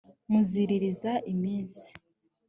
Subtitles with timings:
[0.31, 1.87] muziririza iminsi